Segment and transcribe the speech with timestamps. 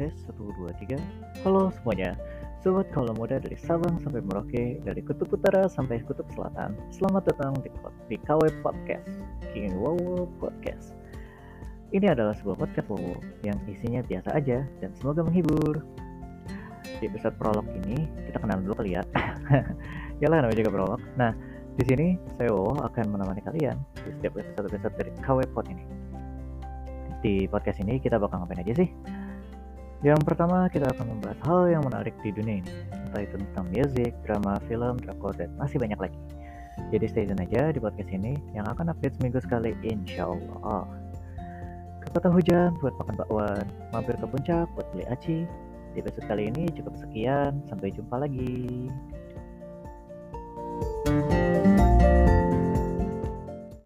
[0.00, 2.16] 3 Halo semuanya.
[2.64, 6.72] Sobat Kaula Muda dari Sabang sampai Merauke Dari Kutub Utara sampai Kutub Selatan.
[6.88, 7.68] Selamat datang di,
[8.08, 9.12] di KW Podcast
[9.52, 10.96] King Wow Podcast.
[11.92, 15.84] Ini adalah sebuah podcast Wow Yang isinya biasa aja dan semoga menghibur.
[16.96, 19.04] Di episode prolog ini Kita kenal dulu kali ya.
[20.24, 21.00] Yalah namanya juga prolog.
[21.20, 21.36] Nah
[21.76, 25.84] di sini saya Wow akan menemani kalian Di setiap episode-episode dari KW Pod ini.
[27.20, 28.88] Di podcast ini kita bakal ngapain aja sih?
[30.00, 34.16] Yang pertama kita akan membahas hal yang menarik di dunia ini, entah itu tentang musik,
[34.24, 36.20] drama, film, drakor, dan masih banyak lagi.
[36.88, 40.88] Jadi stay tune aja di podcast ini yang akan update seminggu sekali insya Allah.
[42.00, 45.44] Kata hujan buat makan bakwan, mampir ke puncak buat beli aci.
[45.92, 48.88] Di episode kali ini cukup sekian, sampai jumpa lagi.